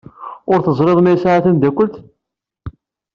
Ur 0.51 0.59
teẓriḍ 0.61 0.99
ma 1.01 1.11
yesɛa 1.13 1.39
tameddakelt? 1.43 1.95